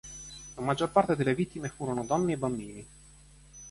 La 0.55 0.63
maggior 0.63 0.89
parte 0.89 1.15
delle 1.15 1.35
vittime 1.35 1.69
furono 1.69 2.03
donne 2.03 2.33
e 2.33 2.37
bambini. 2.37 2.87